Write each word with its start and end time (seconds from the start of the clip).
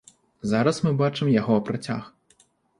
Зараз 0.53 0.79
мы 0.87 0.95
бачым 1.03 1.31
яго 1.41 1.61
працяг. 1.71 2.11